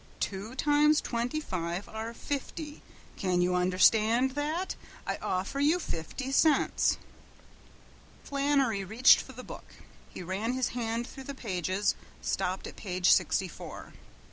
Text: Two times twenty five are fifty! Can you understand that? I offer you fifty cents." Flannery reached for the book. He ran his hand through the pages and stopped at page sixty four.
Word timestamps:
Two 0.19 0.55
times 0.55 0.99
twenty 0.99 1.39
five 1.39 1.87
are 1.87 2.11
fifty! 2.11 2.81
Can 3.17 3.39
you 3.39 3.53
understand 3.53 4.31
that? 4.31 4.75
I 5.05 5.17
offer 5.17 5.59
you 5.59 5.77
fifty 5.77 6.31
cents." 6.31 6.97
Flannery 8.23 8.83
reached 8.83 9.19
for 9.21 9.33
the 9.33 9.43
book. 9.43 9.75
He 10.09 10.23
ran 10.23 10.53
his 10.53 10.69
hand 10.69 11.05
through 11.05 11.25
the 11.25 11.35
pages 11.35 11.93
and 12.17 12.25
stopped 12.25 12.65
at 12.65 12.75
page 12.77 13.11
sixty 13.11 13.47
four. 13.47 13.93